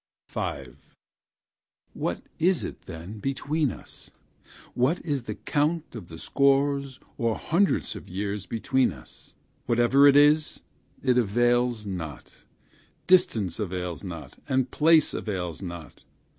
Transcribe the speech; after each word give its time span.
What 1.93 2.23
is 2.39 2.63
it, 2.63 2.81
then, 2.87 3.19
between 3.19 3.69
us? 3.71 4.09
What 4.73 4.99
is 5.05 5.25
the 5.25 5.35
count 5.35 5.93
of 5.95 6.07
the 6.07 6.17
scores 6.17 6.99
or 7.19 7.35
hundreds 7.37 7.95
of 7.95 8.09
years 8.09 8.47
between 8.47 8.91
us? 8.93 9.35
Whatever 9.67 10.07
it 10.07 10.15
is, 10.15 10.61
it 11.03 11.19
avails 11.19 11.85
not 11.85 12.31
distance 13.05 13.59
avails 13.59 14.03
not, 14.03 14.39
and 14.49 14.71
place 14.71 15.13
avails 15.13 15.61
not. 15.61 16.01